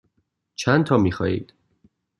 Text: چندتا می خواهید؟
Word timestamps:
چندتا 0.55 0.97
می 0.97 1.11
خواهید؟ 1.11 1.53